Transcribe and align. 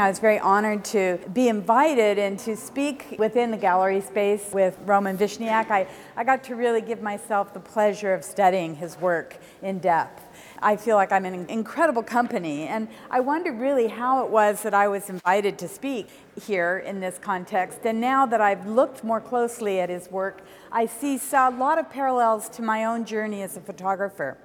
I 0.00 0.08
was 0.08 0.18
very 0.18 0.38
honored 0.38 0.84
to 0.86 1.18
be 1.34 1.48
invited 1.48 2.18
and 2.18 2.38
to 2.40 2.56
speak 2.56 3.16
within 3.18 3.50
the 3.50 3.56
gallery 3.58 4.00
space 4.00 4.50
with 4.52 4.78
Roman 4.86 5.18
Vishniac. 5.18 5.70
I, 5.70 5.86
I 6.16 6.24
got 6.24 6.42
to 6.44 6.54
really 6.54 6.80
give 6.80 7.02
myself 7.02 7.52
the 7.52 7.60
pleasure 7.60 8.14
of 8.14 8.24
studying 8.24 8.76
his 8.76 8.98
work 8.98 9.36
in 9.60 9.78
depth. 9.78 10.22
I 10.62 10.76
feel 10.76 10.96
like 10.96 11.12
I'm 11.12 11.26
in 11.26 11.46
incredible 11.50 12.02
company, 12.02 12.66
and 12.66 12.88
I 13.10 13.20
wonder 13.20 13.52
really 13.52 13.88
how 13.88 14.24
it 14.24 14.30
was 14.30 14.62
that 14.62 14.72
I 14.72 14.88
was 14.88 15.10
invited 15.10 15.58
to 15.58 15.68
speak 15.68 16.08
here 16.46 16.78
in 16.78 17.00
this 17.00 17.18
context. 17.18 17.80
And 17.84 18.00
now 18.00 18.24
that 18.24 18.40
I've 18.40 18.66
looked 18.66 19.04
more 19.04 19.20
closely 19.20 19.80
at 19.80 19.90
his 19.90 20.10
work, 20.10 20.40
I 20.72 20.86
see 20.86 21.20
a 21.32 21.50
lot 21.50 21.78
of 21.78 21.90
parallels 21.90 22.48
to 22.50 22.62
my 22.62 22.84
own 22.86 23.04
journey 23.04 23.42
as 23.42 23.56
a 23.56 23.60
photographer. 23.60 24.38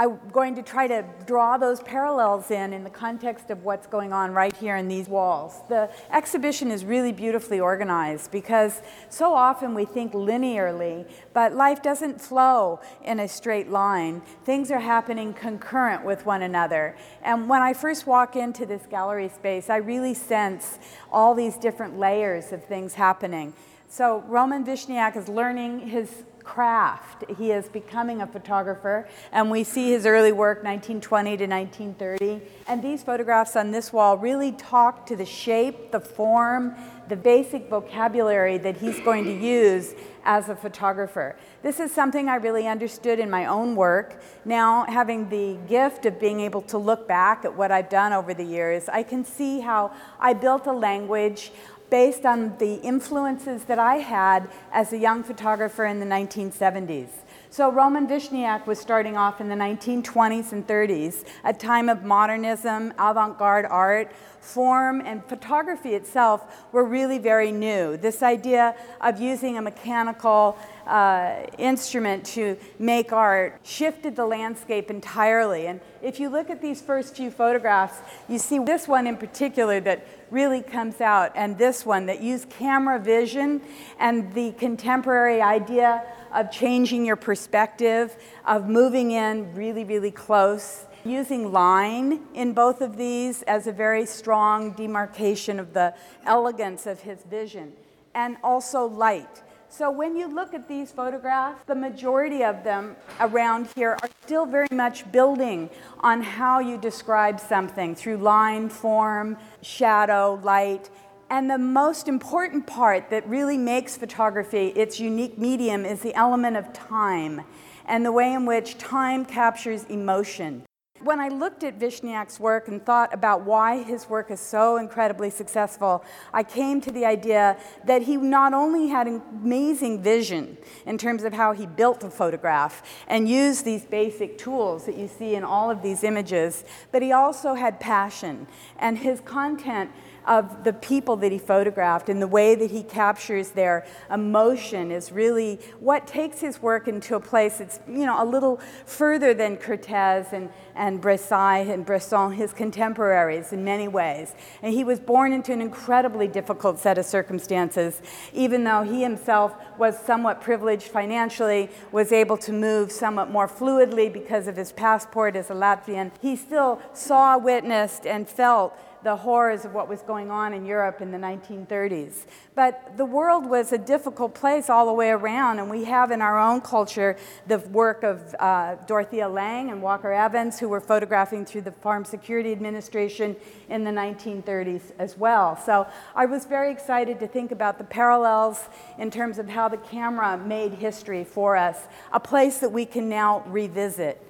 I'm 0.00 0.20
going 0.30 0.54
to 0.54 0.62
try 0.62 0.86
to 0.86 1.04
draw 1.26 1.58
those 1.58 1.80
parallels 1.80 2.52
in 2.52 2.72
in 2.72 2.84
the 2.84 2.90
context 2.90 3.50
of 3.50 3.64
what's 3.64 3.88
going 3.88 4.12
on 4.12 4.30
right 4.30 4.54
here 4.54 4.76
in 4.76 4.86
these 4.86 5.08
walls. 5.08 5.60
The 5.68 5.90
exhibition 6.12 6.70
is 6.70 6.84
really 6.84 7.10
beautifully 7.10 7.58
organized 7.58 8.30
because 8.30 8.80
so 9.08 9.34
often 9.34 9.74
we 9.74 9.84
think 9.84 10.12
linearly, 10.12 11.10
but 11.34 11.52
life 11.52 11.82
doesn't 11.82 12.20
flow 12.20 12.78
in 13.04 13.18
a 13.18 13.26
straight 13.26 13.70
line. 13.70 14.20
Things 14.44 14.70
are 14.70 14.78
happening 14.78 15.34
concurrent 15.34 16.04
with 16.04 16.24
one 16.24 16.42
another. 16.42 16.96
And 17.22 17.48
when 17.48 17.60
I 17.60 17.72
first 17.72 18.06
walk 18.06 18.36
into 18.36 18.66
this 18.66 18.86
gallery 18.88 19.28
space, 19.28 19.68
I 19.68 19.78
really 19.78 20.14
sense 20.14 20.78
all 21.10 21.34
these 21.34 21.56
different 21.56 21.98
layers 21.98 22.52
of 22.52 22.64
things 22.64 22.94
happening. 22.94 23.52
So 23.88 24.22
Roman 24.28 24.64
Vishniac 24.64 25.16
is 25.16 25.28
learning 25.28 25.88
his 25.88 26.22
craft. 26.48 27.24
He 27.36 27.52
is 27.52 27.68
becoming 27.68 28.22
a 28.22 28.26
photographer, 28.26 29.06
and 29.32 29.50
we 29.50 29.64
see 29.64 29.90
his 29.90 30.06
early 30.06 30.32
work, 30.32 30.64
1920 30.64 31.36
to 31.36 31.46
1930. 31.46 32.40
And 32.66 32.82
these 32.82 33.02
photographs 33.02 33.54
on 33.54 33.70
this 33.70 33.92
wall 33.92 34.16
really 34.16 34.52
talk 34.52 35.04
to 35.06 35.14
the 35.14 35.26
shape, 35.26 35.92
the 35.92 36.00
form, 36.00 36.74
the 37.08 37.16
basic 37.16 37.68
vocabulary 37.68 38.56
that 38.58 38.78
he's 38.78 38.98
going 39.00 39.24
to 39.24 39.32
use 39.32 39.94
as 40.24 40.48
a 40.48 40.56
photographer. 40.56 41.36
This 41.62 41.80
is 41.80 41.92
something 41.92 42.28
I 42.28 42.36
really 42.36 42.66
understood 42.66 43.18
in 43.18 43.30
my 43.30 43.44
own 43.44 43.76
work. 43.76 44.22
Now, 44.46 44.84
having 44.86 45.28
the 45.28 45.58
gift 45.68 46.06
of 46.06 46.18
being 46.18 46.40
able 46.40 46.62
to 46.62 46.78
look 46.78 47.06
back 47.06 47.44
at 47.44 47.54
what 47.54 47.70
I've 47.70 47.90
done 47.90 48.14
over 48.14 48.32
the 48.32 48.44
years, 48.44 48.88
I 48.88 49.02
can 49.02 49.22
see 49.22 49.60
how 49.60 49.92
I 50.18 50.32
built 50.32 50.66
a 50.66 50.72
language 50.72 51.52
based 51.90 52.26
on 52.26 52.56
the 52.58 52.74
influences 52.82 53.64
that 53.64 53.78
I 53.78 53.96
had 53.96 54.48
as 54.72 54.92
a 54.92 54.98
young 54.98 55.22
photographer 55.22 55.84
in 55.86 56.00
the 56.00 56.06
1970s. 56.06 57.08
So 57.50 57.72
Roman 57.72 58.06
Vishniac 58.06 58.66
was 58.66 58.78
starting 58.78 59.16
off 59.16 59.40
in 59.40 59.48
the 59.48 59.54
1920s 59.54 60.52
and 60.52 60.66
30s, 60.66 61.24
a 61.44 61.52
time 61.52 61.88
of 61.88 62.04
modernism, 62.04 62.92
avant-garde 62.98 63.64
art, 63.64 64.12
form 64.40 65.00
and 65.00 65.24
photography 65.24 65.94
itself 65.94 66.66
were 66.72 66.84
really 66.84 67.18
very 67.18 67.52
new. 67.52 67.96
This 67.96 68.22
idea 68.22 68.74
of 69.00 69.20
using 69.20 69.58
a 69.58 69.62
mechanical 69.62 70.58
uh, 70.86 71.46
instrument 71.58 72.24
to 72.24 72.56
make 72.78 73.12
art 73.12 73.58
shifted 73.62 74.16
the 74.16 74.24
landscape 74.24 74.90
entirely. 74.90 75.66
And 75.66 75.80
if 76.02 76.18
you 76.18 76.28
look 76.28 76.50
at 76.50 76.62
these 76.62 76.80
first 76.80 77.16
few 77.16 77.30
photographs, 77.30 78.00
you 78.28 78.38
see 78.38 78.58
this 78.58 78.88
one 78.88 79.06
in 79.06 79.16
particular 79.16 79.80
that 79.80 80.17
really 80.30 80.62
comes 80.62 81.00
out, 81.00 81.32
and 81.34 81.56
this 81.56 81.86
one 81.86 82.06
that 82.06 82.20
used 82.20 82.50
camera 82.50 82.98
vision 82.98 83.62
and 83.98 84.32
the 84.34 84.52
contemporary 84.52 85.40
idea 85.40 86.04
of 86.32 86.50
changing 86.50 87.06
your 87.06 87.16
perspective, 87.16 88.16
of 88.46 88.68
moving 88.68 89.12
in 89.12 89.54
really, 89.54 89.84
really 89.84 90.10
close. 90.10 90.84
Using 91.04 91.52
line 91.52 92.20
in 92.34 92.52
both 92.52 92.80
of 92.80 92.96
these 92.96 93.42
as 93.42 93.66
a 93.66 93.72
very 93.72 94.04
strong 94.04 94.72
demarcation 94.72 95.58
of 95.58 95.72
the 95.72 95.94
elegance 96.26 96.86
of 96.86 97.00
his 97.00 97.22
vision, 97.22 97.72
and 98.14 98.36
also 98.42 98.84
light. 98.84 99.42
So 99.70 99.90
when 99.90 100.16
you 100.16 100.26
look 100.26 100.54
at 100.54 100.66
these 100.66 100.90
photographs, 100.92 101.62
the 101.66 101.74
majority 101.74 102.42
of 102.42 102.64
them 102.64 102.96
around 103.20 103.68
here 103.76 103.98
are 104.02 104.08
still 104.22 104.46
very 104.46 104.68
much 104.72 105.10
building 105.12 105.68
on 106.00 106.22
how 106.22 106.58
you 106.58 106.78
describe 106.78 107.38
something 107.38 107.94
through 107.94 108.16
line, 108.16 108.70
form, 108.70 109.36
shadow, 109.60 110.40
light, 110.42 110.88
and 111.30 111.50
the 111.50 111.58
most 111.58 112.08
important 112.08 112.66
part 112.66 113.10
that 113.10 113.28
really 113.28 113.58
makes 113.58 113.96
photography 113.96 114.68
its 114.68 114.98
unique 114.98 115.36
medium 115.36 115.84
is 115.84 116.00
the 116.00 116.14
element 116.14 116.56
of 116.56 116.72
time 116.72 117.42
and 117.84 118.04
the 118.04 118.12
way 118.12 118.32
in 118.32 118.46
which 118.46 118.78
time 118.78 119.24
captures 119.24 119.84
emotion. 119.84 120.64
When 121.00 121.20
I 121.20 121.28
looked 121.28 121.62
at 121.62 121.78
Vishniac's 121.78 122.40
work 122.40 122.66
and 122.66 122.84
thought 122.84 123.14
about 123.14 123.42
why 123.42 123.82
his 123.84 124.08
work 124.08 124.32
is 124.32 124.40
so 124.40 124.78
incredibly 124.78 125.30
successful, 125.30 126.04
I 126.32 126.42
came 126.42 126.80
to 126.80 126.90
the 126.90 127.04
idea 127.04 127.56
that 127.84 128.02
he 128.02 128.16
not 128.16 128.52
only 128.52 128.88
had 128.88 129.06
amazing 129.06 130.02
vision 130.02 130.58
in 130.86 130.98
terms 130.98 131.22
of 131.22 131.32
how 131.32 131.52
he 131.52 131.66
built 131.66 132.02
a 132.02 132.10
photograph 132.10 132.82
and 133.06 133.28
used 133.28 133.64
these 133.64 133.84
basic 133.84 134.38
tools 134.38 134.86
that 134.86 134.96
you 134.96 135.06
see 135.06 135.36
in 135.36 135.44
all 135.44 135.70
of 135.70 135.82
these 135.82 136.02
images, 136.02 136.64
but 136.90 137.00
he 137.00 137.12
also 137.12 137.54
had 137.54 137.78
passion. 137.78 138.48
And 138.78 138.98
his 138.98 139.20
content 139.20 139.92
of 140.26 140.64
the 140.64 140.72
people 140.72 141.16
that 141.16 141.32
he 141.32 141.38
photographed 141.38 142.08
and 142.08 142.20
the 142.20 142.26
way 142.26 142.54
that 142.54 142.70
he 142.70 142.82
captures 142.82 143.50
their 143.50 143.86
emotion 144.10 144.90
is 144.90 145.10
really 145.10 145.58
what 145.80 146.06
takes 146.06 146.40
his 146.40 146.60
work 146.60 146.88
into 146.88 147.14
a 147.14 147.20
place 147.20 147.58
that's, 147.58 147.80
you 147.88 148.04
know, 148.04 148.22
a 148.22 148.24
little 148.24 148.60
further 148.84 149.32
than 149.32 149.56
Kertész 149.56 150.32
and, 150.32 150.50
and 150.74 151.00
Bresson 151.00 151.68
and 151.70 151.86
Bresson, 151.86 152.32
his 152.32 152.52
contemporaries 152.52 153.52
in 153.52 153.64
many 153.64 153.88
ways. 153.88 154.34
And 154.62 154.74
he 154.74 154.84
was 154.84 155.00
born 155.00 155.32
into 155.32 155.52
an 155.52 155.62
incredibly 155.62 156.28
difficult 156.28 156.78
set 156.78 156.98
of 156.98 157.06
circumstances, 157.06 158.02
even 158.32 158.64
though 158.64 158.82
he 158.82 159.02
himself 159.02 159.54
was 159.78 159.98
somewhat 159.98 160.40
privileged 160.40 160.88
financially, 160.88 161.70
was 161.92 162.12
able 162.12 162.36
to 162.38 162.52
move 162.52 162.92
somewhat 162.92 163.30
more 163.30 163.48
fluidly 163.48 164.12
because 164.12 164.46
of 164.46 164.56
his 164.56 164.72
passport 164.72 165.36
as 165.36 165.50
a 165.50 165.54
Latvian. 165.54 166.10
He 166.20 166.36
still 166.36 166.80
saw, 166.92 167.38
witnessed, 167.38 168.06
and 168.06 168.28
felt 168.28 168.78
the 169.02 169.16
horrors 169.16 169.64
of 169.64 169.74
what 169.74 169.88
was 169.88 170.02
going 170.02 170.30
on 170.30 170.52
in 170.52 170.64
Europe 170.64 171.00
in 171.00 171.10
the 171.10 171.18
1930s. 171.18 172.26
But 172.54 172.96
the 172.96 173.04
world 173.04 173.48
was 173.48 173.72
a 173.72 173.78
difficult 173.78 174.34
place 174.34 174.68
all 174.68 174.86
the 174.86 174.92
way 174.92 175.10
around, 175.10 175.58
and 175.58 175.70
we 175.70 175.84
have 175.84 176.10
in 176.10 176.20
our 176.20 176.38
own 176.38 176.60
culture 176.60 177.16
the 177.46 177.58
work 177.58 178.02
of 178.02 178.34
uh, 178.38 178.76
Dorothea 178.86 179.28
Lange 179.28 179.70
and 179.70 179.82
Walker 179.82 180.12
Evans, 180.12 180.58
who 180.58 180.68
were 180.68 180.80
photographing 180.80 181.44
through 181.44 181.62
the 181.62 181.72
Farm 181.72 182.04
Security 182.04 182.52
Administration 182.52 183.36
in 183.68 183.84
the 183.84 183.90
1930s 183.90 184.92
as 184.98 185.16
well. 185.16 185.56
So 185.56 185.86
I 186.14 186.26
was 186.26 186.44
very 186.46 186.70
excited 186.72 187.20
to 187.20 187.28
think 187.28 187.52
about 187.52 187.78
the 187.78 187.84
parallels 187.84 188.68
in 188.98 189.10
terms 189.10 189.38
of 189.38 189.48
how 189.48 189.68
the 189.68 189.76
camera 189.76 190.36
made 190.36 190.74
history 190.74 191.24
for 191.24 191.56
us, 191.56 191.78
a 192.12 192.20
place 192.20 192.58
that 192.58 192.70
we 192.70 192.84
can 192.84 193.08
now 193.08 193.44
revisit. 193.46 194.22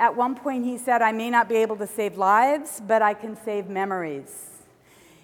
At 0.00 0.16
one 0.16 0.34
point, 0.34 0.64
he 0.64 0.78
said, 0.78 1.02
I 1.02 1.12
may 1.12 1.28
not 1.28 1.46
be 1.46 1.56
able 1.56 1.76
to 1.76 1.86
save 1.86 2.16
lives, 2.16 2.80
but 2.88 3.02
I 3.02 3.12
can 3.12 3.36
save 3.44 3.68
memories. 3.68 4.62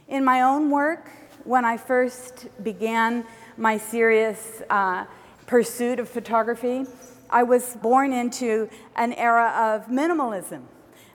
In 0.07 0.23
my 0.23 0.43
own 0.43 0.71
work, 0.71 1.11
when 1.45 1.65
I 1.65 1.79
first 1.79 2.49
began 2.63 3.25
my 3.57 3.79
serious 3.79 4.61
uh, 4.69 5.07
pursuit 5.47 5.99
of 5.99 6.11
photography, 6.11 6.85
I 7.31 7.43
was 7.43 7.75
born 7.77 8.13
into 8.13 8.69
an 8.97 9.15
era 9.15 9.49
of 9.57 9.87
minimalism. 9.87 10.61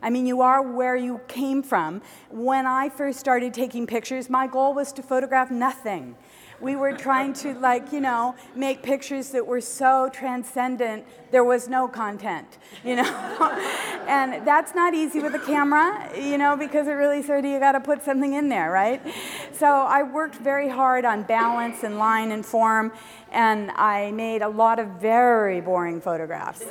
I 0.01 0.09
mean, 0.09 0.25
you 0.25 0.41
are 0.41 0.63
where 0.63 0.95
you 0.95 1.21
came 1.27 1.61
from. 1.61 2.01
When 2.31 2.65
I 2.65 2.89
first 2.89 3.19
started 3.19 3.53
taking 3.53 3.85
pictures, 3.85 4.27
my 4.27 4.47
goal 4.47 4.73
was 4.73 4.91
to 4.93 5.03
photograph 5.03 5.51
nothing 5.51 6.15
we 6.61 6.75
were 6.75 6.93
trying 6.93 7.33
to 7.33 7.53
like 7.55 7.91
you 7.91 7.99
know 7.99 8.35
make 8.55 8.83
pictures 8.83 9.29
that 9.29 9.45
were 9.45 9.61
so 9.61 10.09
transcendent 10.13 11.05
there 11.31 11.43
was 11.43 11.67
no 11.67 11.87
content 11.87 12.57
you 12.83 12.95
know? 12.95 13.67
And 14.07 14.45
that's 14.45 14.75
not 14.75 14.93
easy 14.93 15.21
with 15.21 15.35
a 15.35 15.39
camera 15.39 16.09
you 16.17 16.37
know 16.37 16.57
because 16.57 16.87
it 16.87 16.91
really 16.91 17.23
sort 17.23 17.39
of 17.39 17.45
you 17.45 17.59
got 17.59 17.73
to 17.73 17.79
put 17.79 18.03
something 18.03 18.33
in 18.33 18.49
there 18.49 18.71
right? 18.71 19.01
So 19.53 19.67
i 19.67 20.03
worked 20.03 20.35
very 20.35 20.69
hard 20.69 21.05
on 21.05 21.23
balance 21.23 21.83
and 21.83 21.97
line 21.97 22.31
and 22.31 22.45
form 22.45 22.91
and 23.31 23.71
i 23.71 24.11
made 24.11 24.41
a 24.41 24.49
lot 24.49 24.79
of 24.79 24.87
very 24.99 25.61
boring 25.61 26.01
photographs. 26.01 26.63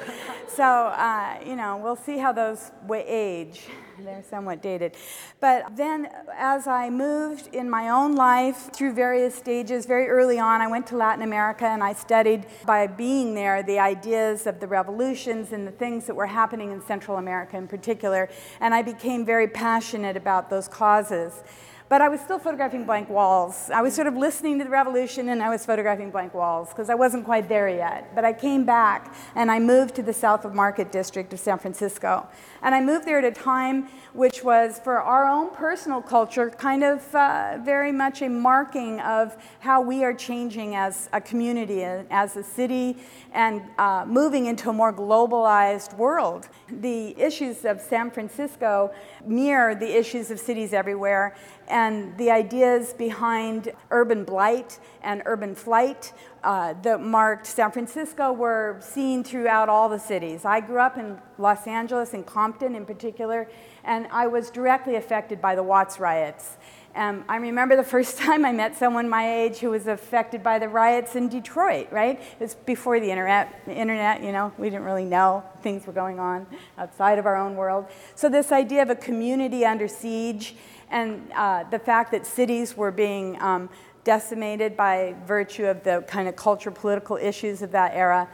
So 0.49 0.65
uh, 0.65 1.39
you 1.45 1.57
know 1.57 1.77
we'll 1.77 1.97
see 1.97 2.19
how 2.19 2.33
those 2.33 2.71
age 3.07 3.69
they're 4.07 4.25
somewhat 4.29 4.63
dated. 4.63 4.97
But 5.41 5.77
then, 5.77 6.09
as 6.37 6.67
I 6.67 6.91
moved 6.91 7.55
in 7.55 7.69
my 7.69 7.89
own 7.89 8.15
life 8.15 8.71
through 8.73 8.95
various 8.95 9.35
stages, 9.35 9.87
very 9.87 10.09
early 10.09 10.39
on, 10.39 10.61
I 10.61 10.67
went 10.67 10.87
to 10.89 10.97
Latin 10.97 11.23
America 11.23 11.67
and 11.67 11.83
I 11.83 11.93
studied, 11.93 12.47
by 12.67 12.87
being 12.87 13.35
there, 13.35 13.63
the 13.63 13.79
ideas 13.79 14.47
of 14.47 14.61
the 14.61 14.67
revolutions 14.67 15.53
and 15.53 15.67
the 15.67 15.73
things 15.73 16.07
that 16.07 16.15
were 16.15 16.27
happening 16.27 16.73
in 16.73 16.81
Central 16.83 17.17
America 17.17 17.57
in 17.57 17.69
particular. 17.69 18.29
And 18.61 18.75
I 18.75 18.83
became 18.83 19.25
very 19.25 19.49
passionate 19.49 20.17
about 20.17 20.51
those 20.51 20.69
causes. 20.69 21.43
But 21.91 22.01
I 22.01 22.09
was 22.09 22.21
still 22.21 22.39
photographing 22.39 22.85
blank 22.85 23.11
walls. 23.11 23.69
I 23.75 23.83
was 23.83 23.97
sort 23.97 24.07
of 24.07 24.17
listening 24.17 24.59
to 24.59 24.65
the 24.65 24.71
revolution 24.71 25.29
and 25.31 25.43
I 25.43 25.49
was 25.49 25.67
photographing 25.67 26.13
blank 26.13 26.35
walls 26.35 26.69
because 26.69 26.89
I 26.89 26.95
wasn't 26.95 27.25
quite 27.25 27.49
there 27.49 27.69
yet. 27.69 28.15
But 28.15 28.25
I 28.25 28.33
came 28.33 28.65
back 28.65 29.13
and 29.35 29.51
I 29.51 29.59
moved 29.59 29.97
to 29.97 30.03
the 30.05 30.13
South 30.13 30.45
of 30.45 30.55
Market 30.55 30.93
district 30.93 31.33
of 31.33 31.41
San 31.41 31.59
Francisco. 31.59 32.29
And 32.63 32.77
I 32.77 32.81
moved 32.81 33.07
there 33.07 33.19
at 33.19 33.25
a 33.25 33.33
time 33.33 33.89
which 34.13 34.45
was, 34.45 34.79
for 34.79 35.01
our 35.01 35.27
own 35.27 35.51
personal 35.51 36.01
culture, 36.01 36.49
kind 36.51 36.85
of 36.85 37.13
uh, 37.13 37.59
very 37.61 37.91
much 37.91 38.23
a 38.23 38.29
marking 38.29 39.01
of 39.01 39.37
how 39.59 39.81
we 39.81 40.05
are 40.05 40.15
changing 40.15 40.77
as 40.77 41.09
a 41.13 41.21
community, 41.21 41.83
as 41.83 42.37
a 42.37 42.45
city, 42.45 42.99
and 43.33 43.63
uh, 43.79 44.05
moving 44.07 44.47
into 44.47 44.71
a 44.71 44.73
more 44.73 44.93
globalized 44.93 45.97
world. 45.97 46.49
The 46.69 47.19
issues 47.19 47.65
of 47.65 47.81
San 47.81 48.11
Francisco 48.11 48.93
mirror 49.25 49.75
the 49.75 49.99
issues 49.99 50.31
of 50.31 50.41
cities 50.41 50.73
everywhere, 50.73 51.37
and 51.69 52.17
the 52.19 52.31
ideas 52.31 52.93
behind 52.93 53.73
urban 53.91 54.25
blight 54.25 54.79
and 55.03 55.23
urban 55.27 55.55
flight 55.55 56.13
uh, 56.43 56.75
that 56.83 57.01
marked 57.01 57.47
San 57.47 57.71
Francisco 57.71 58.33
were 58.33 58.79
seen 58.81 59.23
throughout 59.23 59.69
all 59.69 59.89
the 59.89 59.99
cities. 59.99 60.45
I 60.45 60.61
grew 60.61 60.79
up 60.79 60.97
in 60.97 61.19
Los 61.39 61.67
Angeles, 61.67 62.15
in 62.15 62.25
Compton 62.25 62.75
in 62.75 62.87
particular, 62.87 63.49
and 63.85 64.07
I 64.11 64.27
was 64.27 64.51
directly 64.51 64.97
affected 64.97 65.41
by 65.41 65.55
the 65.55 65.63
Watts 65.63 66.01
riots. 66.01 66.57
Um, 66.95 67.25
I 67.29 67.37
remember 67.37 67.77
the 67.77 67.85
first 67.85 68.19
time 68.25 68.45
I 68.45 68.53
met 68.53 68.77
someone 68.77 69.09
my 69.09 69.43
age 69.43 69.59
who 69.59 69.71
was 69.71 69.87
affected 69.87 70.43
by 70.43 70.59
the 70.59 70.69
riots 70.69 71.17
in 71.17 71.29
Detroit, 71.29 71.89
right? 71.91 72.21
It 72.21 72.41
was 72.41 72.55
before 72.55 72.99
the 72.99 73.11
internet, 73.11 73.61
internet, 73.69 74.23
you 74.23 74.33
know, 74.33 74.53
we 74.59 74.71
didn't 74.71 74.85
really 74.85 75.05
know 75.05 75.45
things 75.63 75.87
were 75.87 75.93
going 75.93 76.19
on 76.19 76.47
outside 76.79 77.19
of 77.19 77.27
our 77.27 77.37
own 77.37 77.55
world. 77.57 77.87
So 78.15 78.29
this 78.29 78.53
idea 78.53 78.83
of 78.83 78.91
a 78.91 78.97
community 78.97 79.65
under 79.65 79.89
siege 79.89 80.57
and 80.91 81.31
uh, 81.33 81.65
the 81.71 81.79
fact 81.79 82.11
that 82.13 82.27
cities 82.27 82.77
were 82.77 82.91
being 82.91 83.41
um, 83.41 83.71
decimated 84.03 84.77
by 84.77 85.15
virtue 85.27 85.67
of 85.67 85.85
the 85.85 86.05
kind 86.09 86.29
of 86.29 86.35
culture 86.35 86.71
political 86.71 87.17
issues 87.17 87.63
of 87.63 87.71
that 87.73 87.93
era. 87.95 88.29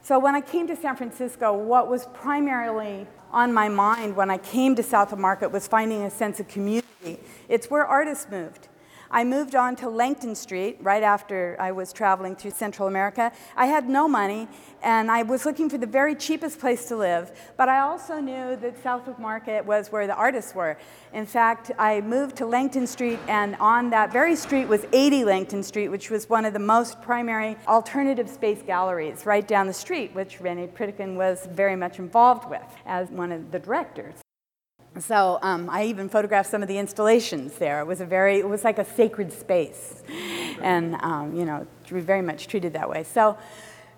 So 0.00 0.18
when 0.18 0.34
I 0.34 0.40
came 0.40 0.66
to 0.68 0.76
San 0.76 0.96
Francisco, 0.96 1.52
what 1.52 1.88
was 1.88 2.06
primarily 2.14 3.06
on 3.30 3.52
my 3.52 3.68
mind 3.68 4.16
when 4.16 4.30
I 4.30 4.38
came 4.38 4.74
to 4.76 4.82
South 4.82 5.12
of 5.12 5.18
Market 5.18 5.50
was 5.50 5.66
finding 5.66 6.02
a 6.02 6.10
sense 6.10 6.40
of 6.40 6.48
community. 6.48 6.87
It's 7.48 7.70
where 7.70 7.86
artists 7.86 8.26
moved. 8.30 8.68
I 9.10 9.24
moved 9.24 9.54
on 9.54 9.74
to 9.76 9.88
Langton 9.88 10.34
Street 10.34 10.76
right 10.82 11.02
after 11.02 11.56
I 11.58 11.72
was 11.72 11.94
traveling 11.94 12.36
through 12.36 12.50
Central 12.50 12.88
America. 12.88 13.32
I 13.56 13.66
had 13.66 13.88
no 13.88 14.06
money 14.06 14.48
and 14.82 15.10
I 15.10 15.22
was 15.22 15.46
looking 15.46 15.70
for 15.70 15.78
the 15.78 15.86
very 15.86 16.14
cheapest 16.14 16.58
place 16.60 16.88
to 16.88 16.96
live, 16.96 17.32
but 17.56 17.70
I 17.70 17.80
also 17.80 18.20
knew 18.20 18.56
that 18.56 18.82
South 18.82 19.08
of 19.08 19.18
Market 19.18 19.64
was 19.64 19.90
where 19.90 20.06
the 20.06 20.14
artists 20.14 20.54
were. 20.54 20.76
In 21.14 21.24
fact, 21.24 21.70
I 21.78 22.02
moved 22.02 22.36
to 22.36 22.46
Langton 22.46 22.86
Street 22.86 23.18
and 23.28 23.56
on 23.56 23.88
that 23.90 24.12
very 24.12 24.36
street 24.36 24.68
was 24.68 24.84
80 24.92 25.24
Langton 25.24 25.62
Street, 25.62 25.88
which 25.88 26.10
was 26.10 26.28
one 26.28 26.44
of 26.44 26.52
the 26.52 26.58
most 26.58 27.00
primary 27.00 27.56
alternative 27.66 28.28
space 28.28 28.60
galleries 28.60 29.24
right 29.24 29.46
down 29.48 29.66
the 29.66 29.72
street, 29.72 30.14
which 30.14 30.38
Renny 30.38 30.66
Pritikin 30.66 31.16
was 31.16 31.46
very 31.50 31.76
much 31.76 31.98
involved 31.98 32.50
with 32.50 32.76
as 32.84 33.08
one 33.08 33.32
of 33.32 33.50
the 33.52 33.58
directors. 33.58 34.16
So 34.98 35.38
um, 35.42 35.70
I 35.70 35.84
even 35.84 36.08
photographed 36.08 36.50
some 36.50 36.62
of 36.62 36.68
the 36.68 36.78
installations 36.78 37.54
there. 37.58 37.80
It 37.80 37.86
was 37.86 38.00
a 38.00 38.06
very, 38.06 38.38
it 38.38 38.48
was 38.48 38.64
like 38.64 38.78
a 38.78 38.84
sacred 38.84 39.32
space, 39.32 40.02
and 40.60 40.96
um, 41.02 41.34
you 41.34 41.44
know, 41.44 41.66
very 41.86 42.22
much 42.22 42.46
treated 42.48 42.72
that 42.72 42.88
way. 42.88 43.04
So 43.04 43.38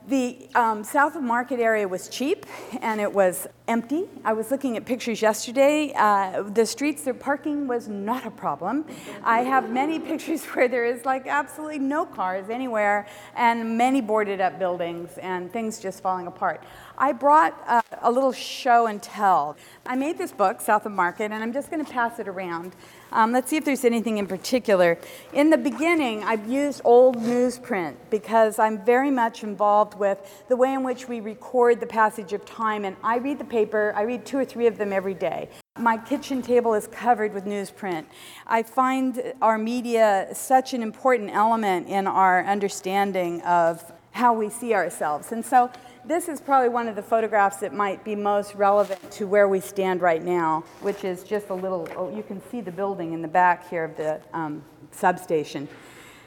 the 0.08 0.48
um, 0.54 0.82
South 0.82 1.14
of 1.14 1.22
Market 1.22 1.60
area 1.60 1.87
was 1.87 2.08
cheap 2.08 2.46
and 2.81 3.00
it 3.00 3.12
was 3.12 3.46
empty. 3.70 4.08
I 4.25 4.32
was 4.32 4.50
looking 4.50 4.76
at 4.76 4.84
pictures 4.84 5.22
yesterday. 5.22 5.93
Uh, 5.94 6.43
the 6.43 6.67
streets, 6.67 7.05
the 7.05 7.14
parking 7.14 7.69
was 7.69 7.87
not 7.87 8.26
a 8.26 8.31
problem. 8.31 8.84
I 9.22 9.43
have 9.43 9.70
many 9.70 10.00
pictures 10.11 10.44
where 10.46 10.67
there 10.67 10.84
is 10.84 11.05
like 11.05 11.28
absolutely 11.28 11.78
no 11.78 12.05
cars 12.05 12.50
anywhere 12.50 13.06
and 13.37 13.78
many 13.78 14.00
boarded 14.00 14.40
up 14.40 14.58
buildings 14.58 15.17
and 15.19 15.52
things 15.52 15.78
just 15.78 16.02
falling 16.02 16.26
apart. 16.26 16.64
I 16.99 17.12
brought 17.12 17.58
uh, 17.67 17.81
a 18.02 18.11
little 18.11 18.32
show 18.32 18.87
and 18.87 19.00
tell. 19.02 19.56
I 19.87 19.94
made 19.94 20.19
this 20.19 20.32
book, 20.32 20.61
South 20.61 20.84
of 20.84 20.93
Market, 20.93 21.32
and 21.32 21.43
I'm 21.43 21.52
just 21.52 21.70
going 21.70 21.84
to 21.84 21.90
pass 21.90 22.19
it 22.19 22.26
around. 22.28 22.75
Um, 23.12 23.32
let's 23.32 23.50
see 23.50 23.56
if 23.56 23.64
there's 23.64 23.84
anything 23.84 24.19
in 24.19 24.26
particular. 24.26 24.99
In 25.32 25.50
the 25.50 25.58
beginning, 25.58 26.23
I've 26.23 26.49
used 26.49 26.81
old 26.84 27.16
newsprint 27.16 27.96
because 28.08 28.58
I'm 28.58 28.84
very 28.84 29.11
much 29.11 29.43
involved 29.43 29.99
with 29.99 30.44
the 30.49 30.56
way 30.56 30.75
in 30.75 30.84
which 30.84 31.08
we 31.08 31.20
record 31.20 31.81
the 31.81 31.87
passage 31.87 32.32
of 32.32 32.44
time. 32.44 32.84
And 32.84 32.96
I 33.02 33.16
read 33.16 33.38
the 33.38 33.44
paper, 33.44 33.59
I 33.94 34.02
read 34.02 34.24
two 34.24 34.38
or 34.38 34.44
three 34.44 34.66
of 34.66 34.78
them 34.78 34.92
every 34.92 35.14
day. 35.14 35.48
My 35.78 35.96
kitchen 35.96 36.42
table 36.42 36.74
is 36.74 36.86
covered 36.86 37.32
with 37.32 37.44
newsprint. 37.44 38.04
I 38.46 38.62
find 38.62 39.32
our 39.40 39.58
media 39.58 40.28
such 40.32 40.74
an 40.74 40.82
important 40.82 41.30
element 41.30 41.88
in 41.88 42.06
our 42.06 42.44
understanding 42.44 43.40
of 43.42 43.90
how 44.12 44.34
we 44.34 44.50
see 44.50 44.74
ourselves. 44.74 45.32
And 45.32 45.44
so 45.44 45.70
this 46.04 46.28
is 46.28 46.40
probably 46.40 46.68
one 46.68 46.88
of 46.88 46.96
the 46.96 47.02
photographs 47.02 47.58
that 47.58 47.72
might 47.72 48.04
be 48.04 48.16
most 48.16 48.54
relevant 48.54 49.10
to 49.12 49.26
where 49.26 49.48
we 49.48 49.60
stand 49.60 50.00
right 50.00 50.22
now, 50.22 50.64
which 50.80 51.04
is 51.04 51.22
just 51.22 51.50
a 51.50 51.54
little, 51.54 51.88
oh, 51.96 52.14
you 52.14 52.22
can 52.22 52.42
see 52.50 52.60
the 52.60 52.72
building 52.72 53.12
in 53.12 53.22
the 53.22 53.28
back 53.28 53.68
here 53.68 53.84
of 53.84 53.96
the 53.96 54.20
um, 54.32 54.62
substation. 54.90 55.68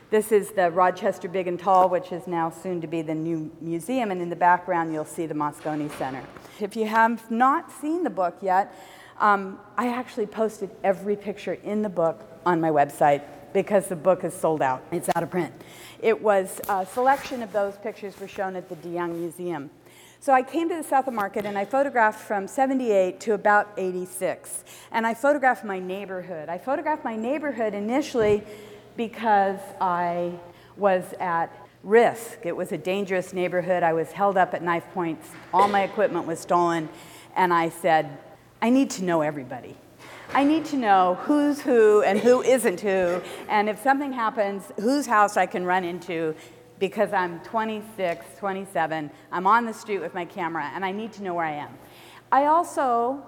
This 0.10 0.32
is 0.32 0.52
the 0.52 0.70
Rochester 0.70 1.28
Big 1.28 1.48
and 1.48 1.60
Tall, 1.60 1.90
which 1.90 2.12
is 2.12 2.28
now 2.28 2.50
soon 2.50 2.82
to 2.82 2.88
be 2.88 3.02
the 3.02 3.16
new 3.16 3.52
museum, 3.62 4.12
and 4.12 4.22
in 4.22 4.30
the 4.30 4.36
background 4.36 4.94
you'll 4.94 5.06
see 5.06 5.26
the 5.26 5.34
Moscone 5.34 5.90
Center. 5.98 6.24
If 6.60 6.76
you 6.76 6.86
have 6.86 7.30
not 7.32 7.72
seen 7.72 8.04
the 8.04 8.10
book 8.10 8.38
yet, 8.42 8.76
um, 9.20 9.60
I 9.78 9.88
actually 9.88 10.28
posted 10.28 10.70
every 10.84 11.16
picture 11.16 11.54
in 11.54 11.82
the 11.82 11.90
book 11.90 12.22
on 12.46 12.62
my 12.62 12.70
website 12.70 13.24
because 13.54 13.88
the 13.88 13.96
book 13.96 14.24
is 14.24 14.34
sold 14.34 14.62
out. 14.62 14.84
It's 14.92 15.10
out 15.16 15.24
of 15.24 15.32
print. 15.32 15.54
It 16.00 16.22
was 16.22 16.60
a 16.70 16.86
selection 16.86 17.42
of 17.42 17.52
those 17.54 17.78
pictures 17.78 18.20
were 18.20 18.28
shown 18.28 18.56
at 18.56 18.70
the 18.70 18.76
De 18.76 18.90
Young 18.90 19.20
Museum. 19.20 19.70
So 20.20 20.32
I 20.32 20.42
came 20.42 20.70
to 20.70 20.76
the 20.76 20.84
South 20.84 21.08
of 21.08 21.14
Market 21.14 21.46
and 21.46 21.58
I 21.58 21.66
photographed 21.66 22.22
from 22.22 22.48
78 22.48 23.20
to 23.22 23.34
about 23.34 23.74
86. 23.78 24.64
And 24.92 25.06
I 25.06 25.14
photographed 25.14 25.66
my 25.66 25.80
neighborhood. 25.80 26.50
I 26.50 26.58
photographed 26.58 27.04
my 27.04 27.16
neighborhood 27.16 27.74
initially 27.74 28.44
because 28.96 29.60
I 29.80 30.34
was 30.78 31.04
at 31.20 31.52
risk. 31.84 32.40
It 32.44 32.56
was 32.56 32.72
a 32.72 32.78
dangerous 32.78 33.34
neighborhood. 33.34 33.84
I 33.84 33.94
was 33.94 34.12
held 34.12 34.38
up 34.38 34.54
at 34.54 34.64
knife 34.64 34.86
points. 34.94 35.30
All 35.54 35.68
my 35.68 35.84
equipment 35.84 36.26
was 36.26 36.40
stolen. 36.40 36.90
And 37.36 37.54
I 37.54 37.70
said, 37.70 38.18
I 38.62 38.70
need 38.70 38.90
to 38.92 39.04
know 39.04 39.22
everybody. 39.22 39.76
I 40.36 40.44
need 40.44 40.66
to 40.66 40.78
know 40.78 41.20
who's 41.24 41.62
who 41.62 42.02
and 42.02 42.18
who 42.18 42.42
isn't 42.42 42.82
who, 42.82 43.22
and 43.50 43.70
if 43.70 43.80
something 43.84 44.12
happens, 44.12 44.72
whose 44.80 45.06
house 45.06 45.38
I 45.38 45.46
can 45.46 45.64
run 45.64 45.84
into 45.84 46.34
because 46.80 47.14
I'm 47.14 47.40
26, 47.42 48.26
27, 48.40 49.12
I'm 49.32 49.46
on 49.46 49.66
the 49.66 49.74
street 49.74 50.00
with 50.00 50.16
my 50.16 50.26
camera, 50.26 50.72
and 50.74 50.84
I 50.84 50.92
need 50.92 51.14
to 51.14 51.24
know 51.24 51.36
where 51.36 51.46
I 51.46 51.52
am. 51.52 51.70
I 52.32 52.46
also 52.46 53.24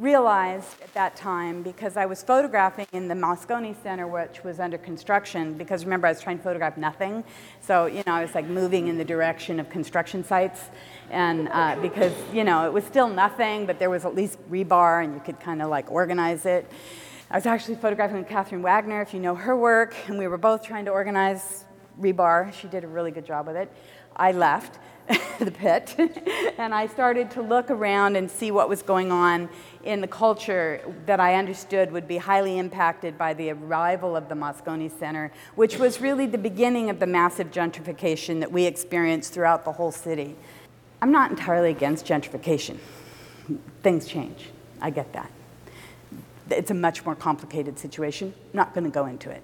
realized 0.00 0.80
at 0.82 0.92
that 0.94 1.14
time 1.14 1.62
because 1.62 1.98
I 1.98 2.06
was 2.06 2.22
photographing 2.22 2.86
in 2.92 3.06
the 3.06 3.14
Moscone 3.14 3.76
Center, 3.82 4.08
which 4.08 4.42
was 4.42 4.58
under 4.58 4.78
construction, 4.78 5.52
because 5.52 5.84
remember, 5.84 6.06
I 6.06 6.12
was 6.12 6.22
trying 6.22 6.38
to 6.38 6.42
photograph 6.42 6.78
nothing. 6.78 7.22
So, 7.60 7.84
you 7.84 8.02
know, 8.06 8.14
I 8.14 8.22
was 8.22 8.34
like 8.34 8.46
moving 8.46 8.88
in 8.88 8.96
the 8.96 9.04
direction 9.04 9.60
of 9.60 9.68
construction 9.68 10.24
sites. 10.24 10.62
And 11.10 11.50
uh, 11.52 11.76
because, 11.82 12.14
you 12.32 12.44
know, 12.44 12.64
it 12.66 12.72
was 12.72 12.84
still 12.84 13.08
nothing, 13.08 13.66
but 13.66 13.78
there 13.78 13.90
was 13.90 14.06
at 14.06 14.14
least 14.14 14.38
rebar 14.50 15.04
and 15.04 15.12
you 15.12 15.20
could 15.20 15.38
kind 15.38 15.60
of 15.60 15.68
like 15.68 15.90
organize 15.90 16.46
it. 16.46 16.70
I 17.30 17.36
was 17.36 17.44
actually 17.44 17.74
photographing 17.74 18.16
with 18.16 18.28
Catherine 18.28 18.62
Wagner, 18.62 19.02
if 19.02 19.12
you 19.12 19.20
know 19.20 19.34
her 19.34 19.54
work, 19.54 19.94
and 20.08 20.18
we 20.18 20.26
were 20.28 20.38
both 20.38 20.64
trying 20.64 20.86
to 20.86 20.92
organize 20.92 21.66
rebar. 22.00 22.52
She 22.54 22.68
did 22.68 22.84
a 22.84 22.88
really 22.88 23.10
good 23.10 23.26
job 23.26 23.46
with 23.46 23.56
it. 23.56 23.70
I 24.16 24.32
left. 24.32 24.78
the 25.40 25.50
pit, 25.50 25.96
and 26.58 26.74
I 26.74 26.86
started 26.86 27.30
to 27.32 27.42
look 27.42 27.70
around 27.70 28.16
and 28.16 28.30
see 28.30 28.50
what 28.50 28.68
was 28.68 28.82
going 28.82 29.10
on 29.10 29.48
in 29.82 30.00
the 30.00 30.06
culture 30.06 30.80
that 31.06 31.18
I 31.18 31.34
understood 31.34 31.90
would 31.90 32.06
be 32.06 32.18
highly 32.18 32.58
impacted 32.58 33.18
by 33.18 33.34
the 33.34 33.50
arrival 33.50 34.14
of 34.14 34.28
the 34.28 34.34
Moscone 34.34 34.90
Center, 34.98 35.32
which 35.56 35.78
was 35.78 36.00
really 36.00 36.26
the 36.26 36.38
beginning 36.38 36.90
of 36.90 37.00
the 37.00 37.06
massive 37.06 37.50
gentrification 37.50 38.40
that 38.40 38.52
we 38.52 38.66
experienced 38.66 39.32
throughout 39.32 39.64
the 39.64 39.72
whole 39.72 39.90
city. 39.90 40.36
I'm 41.02 41.10
not 41.10 41.30
entirely 41.30 41.70
against 41.70 42.06
gentrification. 42.06 42.78
Things 43.82 44.06
change. 44.06 44.50
I 44.80 44.90
get 44.90 45.12
that. 45.14 45.30
It's 46.50 46.70
a 46.70 46.74
much 46.74 47.04
more 47.04 47.14
complicated 47.14 47.78
situation. 47.78 48.34
I'm 48.52 48.56
not 48.56 48.74
going 48.74 48.84
to 48.84 48.90
go 48.90 49.06
into 49.06 49.30
it. 49.30 49.42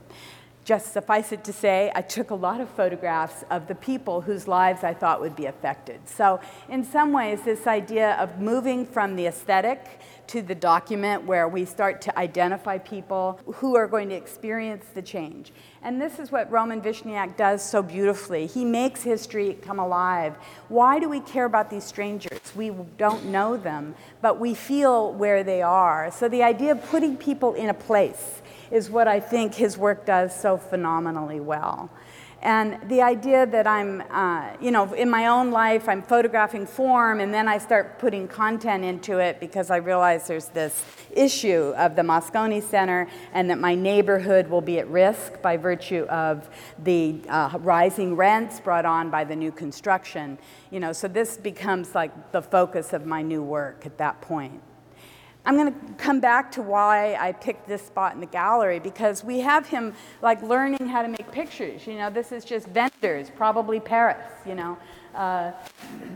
Just 0.67 0.93
suffice 0.93 1.31
it 1.31 1.45
to 1.45 1.53
say, 1.53 1.93
I 1.95 2.03
took 2.03 2.31
a 2.31 2.35
lot 2.35 2.61
of 2.61 2.69
photographs 2.69 3.45
of 3.53 3.69
the 3.69 3.77
people 3.77 4.21
whose 4.21 4.49
lives 4.49 4.83
I 4.83 4.95
thought 4.95 5.21
would 5.21 5.37
be 5.37 5.47
affected. 5.47 6.01
So, 6.09 6.41
in 6.69 6.83
some 6.83 7.13
ways, 7.13 7.43
this 7.43 7.69
idea 7.69 8.17
of 8.17 8.41
moving 8.41 8.85
from 8.85 9.15
the 9.15 9.27
aesthetic 9.27 10.01
to 10.29 10.43
the 10.43 10.55
document 10.55 11.25
where 11.25 11.49
we 11.49 11.65
start 11.65 12.01
to 12.03 12.19
identify 12.19 12.79
people 12.79 13.41
who 13.47 13.77
are 13.77 13.87
going 13.87 14.09
to 14.09 14.15
experience 14.15 14.87
the 14.95 15.03
change. 15.03 15.53
And 15.83 16.01
this 16.01 16.19
is 16.19 16.33
what 16.33 16.51
Roman 16.51 16.81
Vishniac 16.81 17.37
does 17.37 17.63
so 17.63 17.83
beautifully. 17.83 18.47
He 18.47 18.65
makes 18.65 19.03
history 19.03 19.59
come 19.63 19.79
alive. 19.79 20.37
Why 20.69 20.99
do 20.99 21.09
we 21.09 21.21
care 21.21 21.45
about 21.45 21.71
these 21.71 21.85
strangers? 21.85 22.41
We 22.55 22.71
don't 22.99 23.27
know 23.27 23.57
them, 23.57 23.95
but 24.21 24.41
we 24.41 24.55
feel 24.55 25.13
where 25.13 25.45
they 25.45 25.63
are. 25.63 26.11
So 26.11 26.29
the 26.29 26.43
idea 26.43 26.73
of 26.73 26.85
putting 26.87 27.17
people 27.17 27.55
in 27.55 27.69
a 27.69 27.75
place 27.75 28.43
is 28.71 28.91
what 28.91 29.07
I 29.07 29.21
think 29.21 29.55
his 29.55 29.79
work 29.79 30.07
does 30.07 30.39
so 30.39 30.57
phenomenally 30.57 31.41
well. 31.41 31.91
And 32.43 32.79
the 32.89 33.03
idea 33.03 33.47
that 33.47 33.67
I'm, 33.67 34.03
uh, 34.11 34.57
you 34.61 34.71
know, 34.71 34.93
in 34.93 35.09
my 35.09 35.27
own 35.27 35.51
life, 35.51 35.89
I'm 35.89 36.03
photographing 36.03 36.67
form 36.67 37.21
and 37.21 37.33
then 37.33 37.49
I 37.49 37.59
start 37.59 37.99
putting 37.99 38.29
content 38.29 38.85
into 38.85 39.19
it 39.19 39.41
because 39.41 39.71
I 39.71 39.77
realize 39.77 40.27
there's 40.27 40.49
this 40.49 40.85
issue 41.11 41.73
of 41.77 41.97
the 41.97 42.03
Moscone 42.03 42.63
Center 42.63 43.09
and 43.33 43.49
that 43.51 43.59
my 43.59 43.75
neighborhood 43.75 44.49
will 44.49 44.61
be 44.61 44.79
at 44.79 44.89
risk 44.89 45.41
by 45.41 45.57
virtue 45.57 46.05
of 46.05 46.49
the 46.85 47.21
uh, 47.29 47.59
rising 47.61 48.15
rents 48.15 48.61
brought 48.61 48.85
on 48.85 49.11
by 49.11 49.25
the 49.25 49.35
new 49.35 49.51
construction. 49.51 50.39
You 50.71 50.81
know, 50.81 50.93
so 50.93 51.09
this 51.09 51.39
becomes 51.39 51.95
like 51.95 52.33
the 52.33 52.43
focus 52.43 52.93
of 52.93 53.07
my 53.07 53.23
new 53.23 53.43
work 53.43 53.87
at 53.87 53.97
that 53.99 54.21
point. 54.21 54.61
I'm 55.47 55.55
going 55.57 55.73
to 55.73 55.95
come 55.97 56.19
back 56.19 56.51
to 56.53 56.63
why 56.63 57.15
I 57.15 57.31
picked 57.31 57.69
this 57.69 57.81
spot 57.81 58.15
in 58.15 58.21
the 58.21 58.27
gallery 58.27 58.81
because 58.81 59.23
we 59.23 59.39
have 59.39 59.69
him 59.69 59.95
like 60.21 60.43
learning 60.43 60.89
how 60.89 61.03
to 61.03 61.09
make 61.09 61.31
pictures. 61.31 61.87
You 61.87 61.95
know, 61.95 62.11
this 62.11 62.33
is 62.33 62.45
just 62.45 62.67
vendors, 62.67 63.31
probably 63.31 63.79
Paris. 63.79 64.29
You 64.45 64.57
know, 64.57 64.77
uh, 65.15 65.53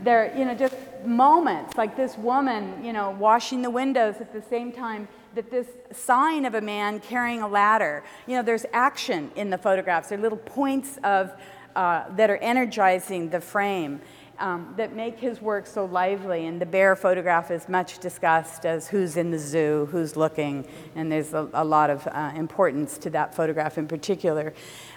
they're 0.03 0.37
you 0.37 0.43
know 0.43 0.53
just 0.53 0.75
moments 1.05 1.77
like 1.77 1.95
this 1.95 2.17
woman, 2.17 2.83
you 2.83 2.91
know, 2.91 3.11
washing 3.11 3.61
the 3.61 3.69
windows 3.69 4.15
at 4.19 4.33
the 4.33 4.41
same 4.41 4.73
time 4.73 5.07
that 5.33 5.49
this 5.49 5.67
sign 5.93 6.43
of 6.43 6.53
a 6.55 6.61
man 6.61 6.99
carrying 6.99 7.41
a 7.41 7.47
ladder. 7.47 8.03
You 8.27 8.35
know, 8.35 8.43
there's 8.43 8.65
action 8.73 9.31
in 9.37 9.49
the 9.49 9.57
photographs. 9.57 10.09
There 10.09 10.19
are 10.19 10.21
little 10.21 10.37
points 10.39 10.99
of 11.05 11.31
uh, 11.73 12.03
that 12.15 12.29
are 12.29 12.37
energizing 12.37 13.29
the 13.29 13.39
frame 13.39 14.01
um, 14.41 14.73
that 14.75 14.95
make 14.95 15.19
his 15.19 15.41
work 15.41 15.67
so 15.67 15.85
lively. 15.85 16.47
And 16.47 16.59
the 16.59 16.65
bear 16.65 16.95
photograph 16.95 17.51
is 17.51 17.69
much 17.69 17.99
discussed 17.99 18.65
as 18.65 18.87
who's 18.87 19.15
in 19.15 19.31
the 19.31 19.39
zoo, 19.39 19.87
who's 19.91 20.17
looking, 20.17 20.67
and 20.95 21.11
there's 21.11 21.33
a, 21.33 21.47
a 21.53 21.63
lot 21.63 21.89
of 21.89 22.07
uh, 22.07 22.33
importance 22.35 22.97
to 22.97 23.09
that 23.11 23.33
photograph 23.33 23.77
in 23.77 23.87
particular. 23.87 24.53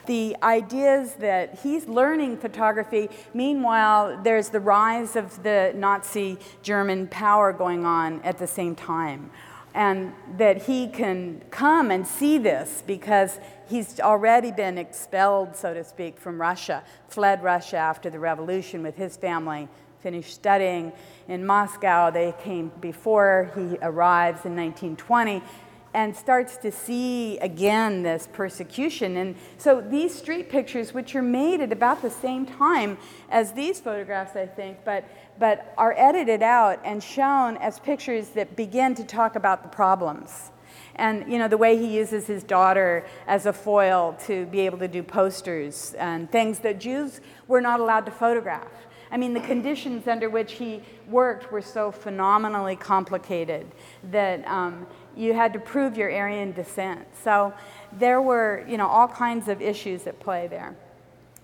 The 0.06 0.36
ideas 0.42 1.14
that 1.16 1.60
he's 1.62 1.86
learning 1.86 2.38
photography, 2.38 3.08
meanwhile, 3.32 4.20
there's 4.22 4.48
the 4.48 4.60
rise 4.60 5.16
of 5.16 5.42
the 5.42 5.72
Nazi 5.76 6.38
German 6.62 7.06
power 7.08 7.52
going 7.52 7.84
on 7.84 8.20
at 8.22 8.38
the 8.38 8.46
same 8.46 8.74
time 8.74 9.30
and 9.75 10.12
that 10.37 10.62
he 10.62 10.87
can 10.87 11.43
come 11.50 11.90
and 11.90 12.07
see 12.07 12.38
this 12.38 12.83
because 12.87 13.40
he's 13.69 13.99
already 13.99 14.52
been 14.52 14.78
expelled, 14.78 15.57
so 15.57 15.75
to 15.75 15.83
speak, 15.83 16.19
from 16.19 16.40
Russia, 16.40 16.85
fled 17.09 17.43
Russia 17.43 17.76
after 17.76 18.09
the 18.09 18.19
revolution 18.19 18.83
with 18.85 18.97
his 18.97 19.16
family, 19.16 19.69
finished 20.00 20.33
studying 20.33 20.93
in 21.26 21.45
Moscow. 21.45 22.11
They 22.11 22.33
came 22.40 22.71
before 22.81 23.50
he 23.54 23.76
arrives 23.83 24.45
in 24.45 24.54
1920 24.54 25.43
and 25.94 26.14
starts 26.14 26.56
to 26.58 26.72
see 26.72 27.38
again 27.38 28.02
this 28.02 28.28
persecution. 28.32 29.16
And 29.16 29.36
so 29.56 29.80
these 29.80 30.12
street 30.12 30.50
pictures, 30.50 30.92
which 30.92 31.14
are 31.14 31.22
made 31.22 31.60
at 31.60 31.72
about 31.72 32.02
the 32.02 32.10
same 32.10 32.44
time 32.44 32.98
as 33.30 33.52
these 33.52 33.80
photographs, 33.80 34.34
I 34.34 34.46
think, 34.46 34.78
but, 34.84 35.04
but 35.38 35.72
are 35.78 35.94
edited 35.96 36.42
out 36.42 36.80
and 36.84 37.02
shown 37.02 37.56
as 37.58 37.78
pictures 37.78 38.30
that 38.30 38.56
begin 38.56 38.96
to 38.96 39.04
talk 39.04 39.36
about 39.36 39.62
the 39.62 39.68
problems. 39.68 40.50
And 40.96 41.30
you 41.30 41.38
know 41.38 41.48
the 41.48 41.56
way 41.56 41.76
he 41.76 41.96
uses 41.96 42.26
his 42.26 42.44
daughter 42.44 43.04
as 43.26 43.46
a 43.46 43.52
foil 43.52 44.16
to 44.26 44.46
be 44.46 44.60
able 44.60 44.78
to 44.78 44.88
do 44.88 45.02
posters 45.02 45.94
and 45.98 46.30
things 46.30 46.60
that 46.60 46.78
Jews 46.78 47.20
were 47.48 47.60
not 47.60 47.80
allowed 47.80 48.06
to 48.06 48.12
photograph. 48.12 48.70
I 49.10 49.16
mean, 49.16 49.32
the 49.32 49.40
conditions 49.40 50.08
under 50.08 50.28
which 50.28 50.52
he 50.54 50.82
worked 51.08 51.52
were 51.52 51.62
so 51.62 51.92
phenomenally 51.92 52.74
complicated 52.74 53.66
that 54.10 54.44
um, 54.48 54.88
you 55.16 55.35
had 55.35 55.52
to 55.52 55.59
prove 55.59 55.97
your 55.97 56.11
Aryan 56.11 56.52
descent. 56.52 57.06
So 57.23 57.52
there 57.92 58.21
were, 58.21 58.64
you 58.68 58.76
know, 58.76 58.87
all 58.87 59.09
kinds 59.09 59.49
of 59.49 59.62
issues 59.62 60.06
at 60.06 60.18
play 60.21 60.47
there. 60.47 60.75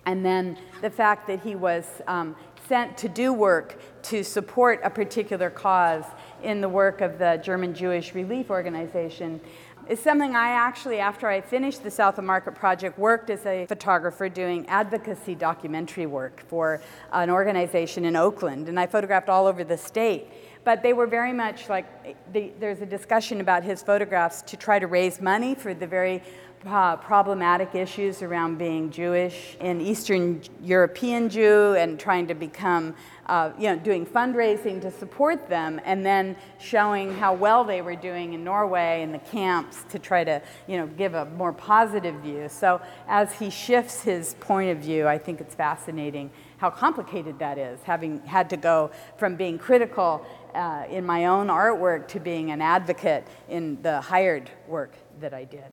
And 0.07 0.25
then 0.25 0.57
the 0.81 0.91
fact 0.91 1.27
that 1.27 1.41
he 1.41 1.55
was 1.55 1.85
um, 2.07 2.35
sent 2.69 2.97
to 2.99 3.09
do 3.09 3.33
work 3.33 3.81
to 4.03 4.23
support 4.25 4.81
a 4.83 4.91
particular 4.91 5.51
cause 5.51 6.05
in 6.43 6.61
the 6.61 6.69
work 6.69 7.01
of 7.01 7.19
the 7.19 7.41
German 7.45 7.75
Jewish 7.75 8.15
Relief 8.15 8.51
Organization 8.51 9.41
is 9.89 9.99
something 9.99 10.37
I 10.37 10.51
actually, 10.51 11.01
after 11.01 11.27
I 11.27 11.41
finished 11.41 11.83
the 11.83 11.91
South 11.91 12.17
of 12.17 12.25
Market 12.25 12.55
project, 12.55 12.97
worked 12.97 13.29
as 13.29 13.45
a 13.45 13.67
photographer 13.67 14.29
doing 14.29 14.65
advocacy 14.69 15.35
documentary 15.35 16.07
work 16.07 16.45
for 16.49 16.81
an 17.13 17.29
organization 17.29 18.05
in 18.05 18.15
Oakland. 18.15 18.69
And 18.69 18.79
I 18.79 18.87
photographed 18.87 19.29
all 19.29 19.49
over 19.49 19.65
the 19.65 19.77
state 19.77 20.29
but 20.65 20.83
they 20.83 20.93
were 20.93 21.07
very 21.07 21.33
much 21.33 21.69
like 21.69 21.87
the, 22.33 22.53
there's 22.61 22.81
a 22.81 22.87
discussion 22.87 23.41
about 23.41 23.65
his 23.65 23.83
photographs 23.83 24.43
to 24.43 24.57
try 24.57 24.79
to 24.79 24.87
raise 24.87 25.21
money 25.21 25.55
for 25.55 25.75
the 25.75 25.87
very 25.87 26.23
uh, 26.67 26.97
problematic 26.97 27.75
issues 27.75 28.21
around 28.23 28.59
being 28.59 28.91
Jewish, 28.91 29.57
an 29.61 29.81
Eastern 29.81 30.43
European 30.63 31.29
Jew, 31.31 31.75
and 31.75 31.99
trying 31.99 32.27
to 32.27 32.35
become, 32.35 32.95
uh, 33.27 33.51
you 33.59 33.69
know, 33.69 33.79
doing 33.79 34.05
fundraising 34.05 34.81
to 34.83 34.91
support 34.91 35.49
them, 35.49 35.81
and 35.85 36.05
then 36.05 36.37
showing 36.59 37.15
how 37.15 37.33
well 37.33 37.65
they 37.65 37.81
were 37.81 37.97
doing 37.97 38.35
in 38.35 38.45
Norway 38.45 39.03
in 39.03 39.11
the 39.11 39.19
camps 39.19 39.85
to 39.89 39.99
try 39.99 40.23
to, 40.23 40.43
you 40.67 40.77
know, 40.77 40.87
give 40.87 41.15
a 41.15 41.25
more 41.25 41.53
positive 41.53 42.17
view. 42.17 42.47
So 42.51 42.81
as 43.09 43.33
he 43.33 43.49
shifts 43.49 44.03
his 44.03 44.35
point 44.35 44.71
of 44.71 44.79
view, 44.79 45.09
I 45.09 45.17
think 45.17 45.41
it's 45.41 45.55
fascinating 45.55 46.31
how 46.59 46.69
complicated 46.69 47.39
that 47.39 47.57
is, 47.57 47.81
having 47.85 48.21
had 48.27 48.51
to 48.51 48.57
go 48.59 48.91
from 49.17 49.35
being 49.35 49.57
critical 49.57 50.27
uh, 50.55 50.85
in 50.89 51.05
my 51.05 51.27
own 51.27 51.49
artwork 51.49 52.09
to 52.09 52.21
being 52.21 52.51
an 52.51 52.61
advocate 52.61 53.27
in 53.49 53.81
the 53.83 54.01
hired 54.01 54.51
work 54.67 54.95
that 55.21 55.35
I 55.35 55.45
did. 55.45 55.65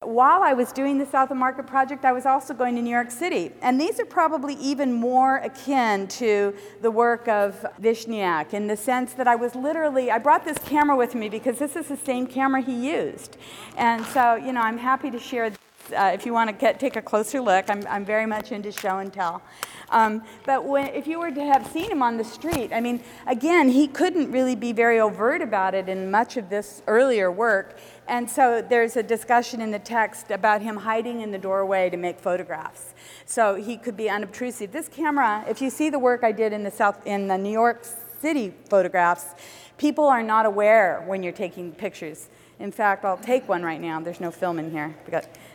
While 0.00 0.42
I 0.42 0.52
was 0.52 0.70
doing 0.70 0.98
the 0.98 1.06
South 1.06 1.30
of 1.30 1.38
Market 1.38 1.66
project, 1.66 2.04
I 2.04 2.12
was 2.12 2.26
also 2.26 2.52
going 2.52 2.76
to 2.76 2.82
New 2.82 2.90
York 2.90 3.10
City. 3.10 3.52
And 3.62 3.80
these 3.80 3.98
are 3.98 4.04
probably 4.04 4.54
even 4.56 4.92
more 4.92 5.38
akin 5.38 6.08
to 6.08 6.54
the 6.82 6.90
work 6.90 7.26
of 7.26 7.64
Vishniac 7.80 8.52
in 8.52 8.66
the 8.66 8.76
sense 8.76 9.14
that 9.14 9.26
I 9.26 9.34
was 9.34 9.54
literally, 9.54 10.10
I 10.10 10.18
brought 10.18 10.44
this 10.44 10.58
camera 10.58 10.94
with 10.94 11.14
me 11.14 11.30
because 11.30 11.58
this 11.58 11.74
is 11.74 11.88
the 11.88 11.96
same 11.96 12.26
camera 12.26 12.60
he 12.60 12.74
used. 12.74 13.38
And 13.78 14.04
so, 14.04 14.34
you 14.34 14.52
know, 14.52 14.60
I'm 14.60 14.78
happy 14.78 15.10
to 15.10 15.18
share 15.18 15.50
uh, 15.92 16.10
if 16.14 16.24
you 16.24 16.32
want 16.32 16.48
to 16.48 16.56
get, 16.56 16.80
take 16.80 16.96
a 16.96 17.02
closer 17.02 17.40
look. 17.40 17.68
I'm, 17.68 17.86
I'm 17.88 18.04
very 18.04 18.26
much 18.26 18.52
into 18.52 18.72
show 18.72 18.98
and 18.98 19.12
tell. 19.12 19.42
Um, 19.90 20.22
but 20.44 20.64
when, 20.64 20.88
if 20.88 21.06
you 21.06 21.18
were 21.18 21.30
to 21.30 21.44
have 21.44 21.66
seen 21.66 21.90
him 21.90 22.02
on 22.02 22.16
the 22.16 22.24
street, 22.24 22.72
I 22.72 22.80
mean, 22.80 23.02
again, 23.26 23.68
he 23.68 23.86
couldn't 23.86 24.32
really 24.32 24.56
be 24.56 24.72
very 24.72 25.00
overt 25.00 25.42
about 25.42 25.74
it 25.74 25.88
in 25.88 26.10
much 26.10 26.36
of 26.36 26.48
this 26.48 26.82
earlier 26.86 27.30
work. 27.30 27.78
And 28.08 28.28
so 28.28 28.62
there's 28.62 28.96
a 28.96 29.02
discussion 29.02 29.60
in 29.60 29.70
the 29.70 29.78
text 29.78 30.30
about 30.30 30.62
him 30.62 30.76
hiding 30.76 31.20
in 31.20 31.30
the 31.30 31.38
doorway 31.38 31.90
to 31.90 31.96
make 31.96 32.18
photographs. 32.18 32.94
So 33.26 33.54
he 33.54 33.76
could 33.76 33.96
be 33.96 34.10
unobtrusive. 34.10 34.72
This 34.72 34.88
camera, 34.88 35.44
if 35.48 35.62
you 35.62 35.70
see 35.70 35.90
the 35.90 35.98
work 35.98 36.24
I 36.24 36.32
did 36.32 36.52
in 36.52 36.62
the 36.64 36.70
South, 36.70 37.06
in 37.06 37.28
the 37.28 37.38
New 37.38 37.52
York 37.52 37.84
City 38.20 38.52
photographs, 38.68 39.34
people 39.78 40.06
are 40.06 40.22
not 40.22 40.46
aware 40.46 41.02
when 41.06 41.22
you're 41.22 41.32
taking 41.32 41.72
pictures. 41.72 42.28
In 42.58 42.70
fact, 42.70 43.04
I'll 43.04 43.16
take 43.16 43.48
one 43.48 43.62
right 43.62 43.80
now. 43.80 44.00
There's 44.00 44.20
no 44.20 44.30
film 44.30 44.58
in 44.58 44.70
here. 44.70 44.94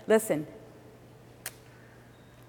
Listen, 0.10 0.48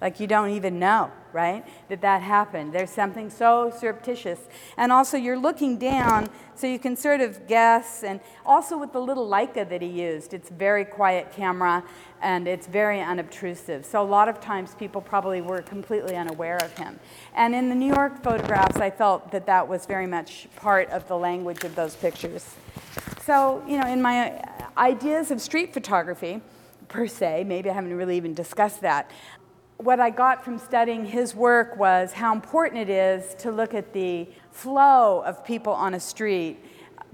like 0.00 0.18
you 0.18 0.26
don't 0.26 0.48
even 0.48 0.78
know, 0.78 1.12
right, 1.30 1.62
that 1.90 2.00
that 2.00 2.22
happened. 2.22 2.72
There's 2.72 2.88
something 2.88 3.28
so 3.28 3.70
surreptitious. 3.78 4.38
And 4.78 4.90
also, 4.90 5.18
you're 5.18 5.38
looking 5.38 5.76
down 5.76 6.30
so 6.54 6.66
you 6.66 6.78
can 6.78 6.96
sort 6.96 7.20
of 7.20 7.46
guess. 7.46 8.02
And 8.02 8.20
also, 8.46 8.78
with 8.78 8.94
the 8.94 9.00
little 9.00 9.28
Leica 9.28 9.68
that 9.68 9.82
he 9.82 9.88
used, 9.88 10.32
it's 10.32 10.48
very 10.48 10.86
quiet 10.86 11.32
camera 11.32 11.84
and 12.22 12.48
it's 12.48 12.66
very 12.66 13.02
unobtrusive. 13.02 13.84
So, 13.84 14.00
a 14.00 14.08
lot 14.08 14.30
of 14.30 14.40
times, 14.40 14.74
people 14.76 15.02
probably 15.02 15.42
were 15.42 15.60
completely 15.60 16.16
unaware 16.16 16.56
of 16.64 16.74
him. 16.78 16.98
And 17.34 17.54
in 17.54 17.68
the 17.68 17.74
New 17.74 17.92
York 17.94 18.22
photographs, 18.22 18.76
I 18.76 18.88
felt 18.88 19.32
that 19.32 19.44
that 19.44 19.68
was 19.68 19.84
very 19.84 20.06
much 20.06 20.48
part 20.56 20.88
of 20.88 21.06
the 21.08 21.18
language 21.18 21.62
of 21.64 21.74
those 21.74 21.94
pictures. 21.94 22.54
So, 23.26 23.62
you 23.68 23.78
know, 23.78 23.86
in 23.86 24.00
my 24.00 24.42
ideas 24.78 25.30
of 25.30 25.42
street 25.42 25.74
photography, 25.74 26.40
per 26.90 27.06
se, 27.06 27.44
maybe 27.44 27.70
I 27.70 27.72
haven't 27.72 27.94
really 27.94 28.18
even 28.18 28.34
discussed 28.34 28.82
that 28.82 29.10
what 29.82 29.98
I 29.98 30.10
got 30.10 30.44
from 30.44 30.58
studying 30.58 31.06
his 31.06 31.34
work 31.34 31.74
was 31.78 32.12
how 32.12 32.34
important 32.34 32.82
it 32.82 32.90
is 32.90 33.34
to 33.36 33.50
look 33.50 33.72
at 33.72 33.94
the 33.94 34.28
flow 34.50 35.22
of 35.24 35.42
people 35.42 35.72
on 35.72 35.94
a 35.94 36.00
street, 36.00 36.58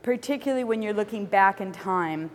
particularly 0.02 0.64
when 0.64 0.82
you're 0.82 0.92
looking 0.92 1.26
back 1.26 1.60
in 1.60 1.70
time 1.70 2.28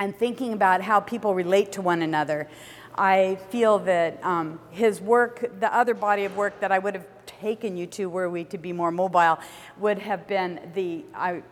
and 0.00 0.16
thinking 0.16 0.52
about 0.52 0.82
how 0.82 0.98
people 0.98 1.34
relate 1.34 1.70
to 1.72 1.82
one 1.82 2.02
another. 2.02 2.48
I 2.96 3.38
feel 3.50 3.78
that 3.80 4.22
um, 4.24 4.58
his 4.70 5.00
work, 5.00 5.60
the 5.60 5.72
other 5.72 5.94
body 5.94 6.24
of 6.24 6.36
work 6.36 6.58
that 6.58 6.72
I 6.72 6.80
would 6.80 6.94
have 6.94 7.06
taken 7.26 7.76
you 7.76 7.86
to 7.86 8.06
were 8.10 8.28
we 8.28 8.42
to 8.44 8.58
be 8.58 8.72
more 8.72 8.90
mobile, 8.90 9.38
would 9.78 10.00
have 10.00 10.26
been 10.26 10.58
the, 10.74 11.04
I 11.14 11.42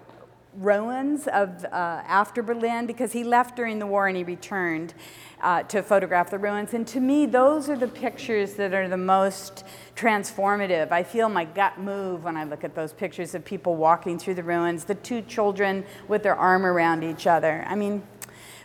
ruins 0.57 1.29
of 1.29 1.65
uh, 1.67 1.69
after 2.07 2.43
Berlin 2.43 2.87
because 2.87 3.13
he 3.13 3.25
left 3.25 3.57
during 3.57 3.79
the 3.79 3.87
war 3.87 4.09
and 4.09 4.17
he 4.17 4.25
returned 4.25 4.95
uh, 5.41 5.63
to 5.65 5.83
photograph 5.83 6.31
the 6.31 6.39
ruins. 6.39 6.75
And 6.75 6.87
to 6.89 7.01
me, 7.01 7.27
those 7.27 7.69
are 7.69 7.77
the 7.77 7.89
pictures 7.89 8.55
that 8.55 8.75
are 8.75 8.89
the 8.89 8.97
most 8.97 9.65
transformative. 9.95 10.91
I 10.91 11.03
feel 11.03 11.29
my 11.29 11.45
gut 11.45 11.79
move 11.79 12.25
when 12.25 12.37
I 12.37 12.45
look 12.45 12.65
at 12.65 12.75
those 12.75 12.93
pictures 12.93 13.35
of 13.35 13.45
people 13.45 13.77
walking 13.77 14.19
through 14.19 14.35
the 14.35 14.43
ruins, 14.43 14.85
the 14.85 14.95
two 14.97 15.23
children 15.23 15.85
with 16.09 16.23
their 16.23 16.37
arm 16.37 16.67
around 16.67 17.05
each 17.05 17.27
other. 17.27 17.65
I 17.69 17.75
mean, 17.75 18.03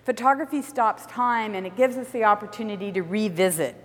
photography 0.05 0.61
stops 0.61 1.05
time 1.05 1.53
and 1.53 1.67
it 1.67 1.75
gives 1.75 1.97
us 1.97 2.09
the 2.09 2.23
opportunity 2.23 2.91
to 2.91 3.01
revisit 3.01 3.82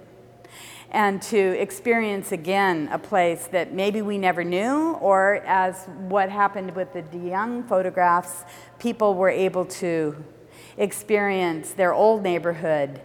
and 0.90 1.21
to 1.21 1.38
experience 1.61 2.33
again 2.33 2.88
a 2.90 2.99
place 2.99 3.47
that 3.49 3.73
maybe 3.73 4.00
we 4.00 4.16
never 4.16 4.42
knew, 4.42 4.92
or 5.00 5.37
as 5.47 5.85
what 6.09 6.30
happened 6.30 6.75
with 6.75 6.92
the 6.92 7.02
De 7.02 7.18
Young 7.18 7.62
photographs, 7.64 8.45
people 8.78 9.14
were 9.14 9.28
able 9.28 9.66
to 9.66 10.16
experience 10.78 11.73
their 11.73 11.92
old 11.92 12.23
neighborhood. 12.23 13.02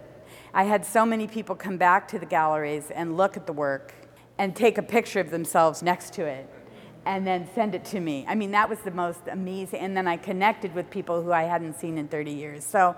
I 0.54 0.64
had 0.64 0.86
so 0.86 1.04
many 1.04 1.26
people 1.26 1.56
come 1.56 1.76
back 1.76 2.08
to 2.08 2.18
the 2.18 2.26
galleries 2.26 2.90
and 2.90 3.16
look 3.16 3.36
at 3.36 3.46
the 3.46 3.52
work 3.52 3.92
and 4.38 4.56
take 4.56 4.78
a 4.78 4.82
picture 4.82 5.20
of 5.20 5.30
themselves 5.30 5.82
next 5.82 6.14
to 6.14 6.24
it 6.24 6.48
and 7.06 7.26
then 7.26 7.48
send 7.54 7.74
it 7.74 7.84
to 7.84 8.00
me. 8.00 8.24
I 8.26 8.34
mean, 8.34 8.52
that 8.52 8.68
was 8.68 8.78
the 8.80 8.90
most 8.90 9.20
amazing. 9.30 9.80
And 9.80 9.96
then 9.96 10.08
I 10.08 10.16
connected 10.16 10.74
with 10.74 10.88
people 10.90 11.22
who 11.22 11.32
I 11.32 11.42
hadn't 11.42 11.74
seen 11.74 11.98
in 11.98 12.08
30 12.08 12.30
years. 12.30 12.64
So 12.64 12.96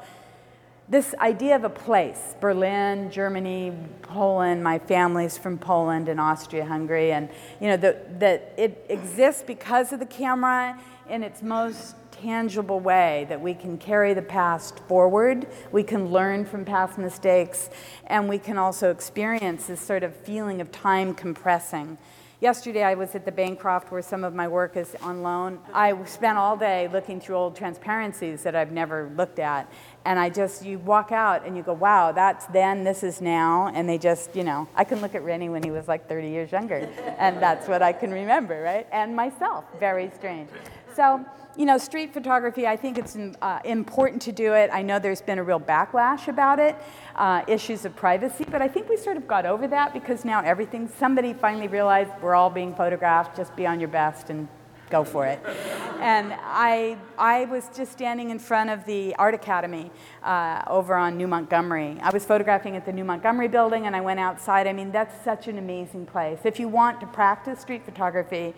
this 0.89 1.15
idea 1.21 1.57
of 1.57 1.65
a 1.65 1.71
place, 1.71 2.35
Berlin, 2.41 3.11
Germany, 3.11 3.73
Poland, 4.03 4.63
my 4.63 4.79
family's 4.79 5.37
from 5.37 5.59
Poland 5.59 6.09
and 6.09 6.21
Austria, 6.21 6.65
Hungary, 6.65 7.13
and 7.13 7.29
you 7.61 7.69
know, 7.69 7.77
that 7.77 8.55
it 8.57 8.87
exists 8.89 9.43
because 9.43 9.93
of 9.93 9.99
the 9.99 10.07
camera 10.07 10.81
in 11.09 11.23
its 11.23 11.43
most 11.43 11.97
tangible 12.13 12.81
way 12.81 13.27
that 13.29 13.41
we 13.41 13.53
can 13.53 13.77
carry 13.77 14.15
the 14.15 14.23
past 14.23 14.79
forward, 14.81 15.47
we 15.71 15.83
can 15.83 16.11
learn 16.11 16.45
from 16.45 16.65
past 16.65 16.99
mistakes, 16.99 17.69
and 18.07 18.29
we 18.29 18.39
can 18.39 18.57
also 18.57 18.91
experience 18.91 19.67
this 19.67 19.81
sort 19.81 20.03
of 20.03 20.15
feeling 20.17 20.61
of 20.61 20.71
time 20.73 21.15
compressing. 21.15 21.99
Yesterday 22.39 22.83
I 22.83 22.93
was 22.93 23.15
at 23.15 23.25
the 23.25 23.33
Bancroft 23.33 23.91
where 23.91 24.03
some 24.03 24.23
of 24.23 24.35
my 24.35 24.47
work 24.47 24.77
is 24.77 24.95
on 25.01 25.23
loan. 25.23 25.59
I 25.73 25.97
spent 26.05 26.37
all 26.37 26.55
day 26.55 26.87
looking 26.93 27.19
through 27.19 27.37
old 27.37 27.57
transparencies 27.57 28.43
that 28.43 28.55
I've 28.55 28.73
never 28.73 29.11
looked 29.17 29.39
at. 29.39 29.73
And 30.05 30.19
I 30.19 30.29
just, 30.29 30.63
you 30.63 30.79
walk 30.79 31.13
out 31.13 31.47
and 31.47 31.57
you 31.57 31.63
go, 31.63 31.73
wow, 31.73 32.13
that's 32.13 32.45
then, 32.47 32.85
this 32.85 33.03
is 33.03 33.23
now. 33.23 33.69
And 33.75 33.89
they 33.89 33.97
just, 33.97 34.37
you 34.37 34.45
know, 34.45 34.69
I 34.75 34.85
can 34.85 35.01
look 35.01 35.15
at 35.15 35.25
Renny 35.25 35.49
when 35.49 35.63
he 35.63 35.71
was 35.71 35.89
like 35.89 36.11
30 36.11 36.29
years 36.29 36.53
younger. 36.53 36.87
and 37.19 37.41
that's 37.43 37.69
what 37.69 37.81
I 37.81 37.95
can 37.95 38.11
remember, 38.11 38.61
right? 38.61 38.87
And 38.93 39.17
myself, 39.17 39.65
very 39.81 40.11
strange. 40.15 40.51
So, 40.97 41.23
you 41.59 41.67
know, 41.67 41.77
street 41.77 42.15
photography, 42.15 42.67
I 42.67 42.75
think 42.75 42.97
it's 42.97 43.19
uh, 43.43 43.59
important 43.67 44.23
to 44.23 44.33
do 44.33 44.55
it. 44.55 44.71
I 44.73 44.81
know 44.81 44.99
there's 44.99 45.21
been 45.21 45.39
a 45.39 45.43
real 45.43 45.61
backlash 45.61 46.27
about 46.27 46.59
it, 46.59 46.75
uh, 47.17 47.43
issues 47.47 47.85
of 47.85 47.95
privacy, 47.95 48.47
but 48.51 48.63
I 48.63 48.69
think 48.69 48.89
we 48.89 48.97
sort 48.97 49.19
of 49.19 49.29
got 49.29 49.45
over 49.45 49.69
that 49.69 49.93
because 49.93 50.25
now 50.25 50.41
everything, 50.41 50.89
somebody 50.99 51.35
finally 51.35 51.69
realized 51.69 52.11
we're 52.23 52.35
all 52.35 52.49
being 52.49 52.75
photographed, 52.75 53.37
just 53.37 53.55
be 53.57 53.67
on 53.67 53.79
your 53.79 53.91
best 53.91 54.31
and 54.31 54.49
go 54.89 55.05
for 55.05 55.27
it. 55.27 55.39
and 56.01 56.33
I, 56.33 56.97
I 57.19 57.45
was 57.45 57.69
just 57.77 57.93
standing 57.93 58.31
in 58.31 58.39
front 58.39 58.71
of 58.71 58.87
the 58.87 59.15
Art 59.17 59.35
Academy 59.35 59.91
uh, 60.23 60.63
over 60.67 60.95
on 60.95 61.19
New 61.19 61.27
Montgomery. 61.27 61.99
I 62.01 62.09
was 62.09 62.25
photographing 62.25 62.75
at 62.75 62.87
the 62.87 62.93
New 62.93 63.05
Montgomery 63.05 63.49
building 63.49 63.87
and 63.87 63.95
I 63.95 64.01
went 64.01 64.21
outside. 64.21 64.67
I 64.67 64.73
mean, 64.73 64.93
that's 64.93 65.23
such 65.23 65.47
an 65.47 65.59
amazing 65.59 66.07
place. 66.07 66.39
If 66.45 66.59
you 66.59 66.69
want 66.69 67.01
to 67.01 67.07
practice 67.07 67.61
street 67.61 67.85
photography, 67.85 68.55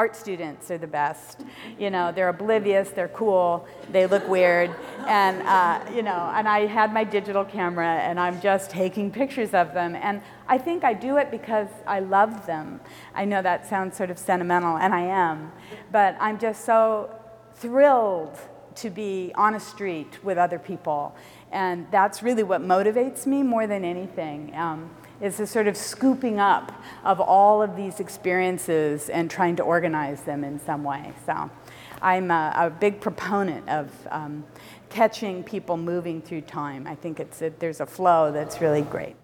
art 0.00 0.16
students 0.16 0.70
are 0.70 0.78
the 0.78 0.86
best. 0.86 1.42
You 1.78 1.90
know, 1.90 2.10
they're 2.10 2.30
oblivious, 2.30 2.88
they're 2.88 3.14
cool, 3.22 3.66
they 3.92 4.06
look 4.06 4.26
weird, 4.26 4.70
and 5.06 5.42
uh, 5.42 5.78
you 5.94 6.02
know, 6.02 6.32
and 6.34 6.48
I 6.48 6.60
had 6.64 6.90
my 6.94 7.04
digital 7.04 7.44
camera 7.44 7.92
and 8.06 8.18
I'm 8.18 8.40
just 8.40 8.70
taking 8.70 9.10
pictures 9.10 9.52
of 9.52 9.74
them, 9.74 9.94
and 9.94 10.22
I 10.48 10.56
think 10.56 10.84
I 10.84 10.94
do 10.94 11.18
it 11.18 11.30
because 11.30 11.68
I 11.86 12.00
love 12.00 12.46
them. 12.46 12.80
I 13.14 13.26
know 13.26 13.42
that 13.42 13.68
sounds 13.68 13.94
sort 13.94 14.10
of 14.10 14.18
sentimental, 14.18 14.78
and 14.78 14.94
I 14.94 15.02
am, 15.02 15.52
but 15.92 16.16
I'm 16.18 16.38
just 16.38 16.64
so 16.64 17.14
thrilled 17.56 18.38
to 18.76 18.88
be 18.88 19.32
on 19.34 19.54
a 19.54 19.60
street 19.60 20.12
with 20.24 20.38
other 20.38 20.58
people, 20.58 21.14
and 21.52 21.86
that's 21.90 22.22
really 22.22 22.42
what 22.42 22.62
motivates 22.62 23.26
me 23.26 23.42
more 23.42 23.66
than 23.66 23.84
anything. 23.84 24.56
Um, 24.56 24.90
is 25.20 25.36
the 25.36 25.46
sort 25.46 25.66
of 25.66 25.76
scooping 25.76 26.40
up 26.40 26.72
of 27.04 27.20
all 27.20 27.62
of 27.62 27.76
these 27.76 28.00
experiences 28.00 29.08
and 29.08 29.30
trying 29.30 29.56
to 29.56 29.62
organize 29.62 30.22
them 30.22 30.44
in 30.44 30.58
some 30.60 30.82
way. 30.82 31.12
So 31.26 31.50
I'm 32.00 32.30
a, 32.30 32.52
a 32.56 32.70
big 32.70 33.00
proponent 33.00 33.68
of 33.68 33.90
um, 34.10 34.44
catching 34.88 35.44
people 35.44 35.76
moving 35.76 36.22
through 36.22 36.42
time. 36.42 36.86
I 36.86 36.94
think 36.94 37.20
it's 37.20 37.42
a, 37.42 37.52
there's 37.58 37.80
a 37.80 37.86
flow 37.86 38.32
that's 38.32 38.60
really 38.60 38.82
great. 38.82 39.16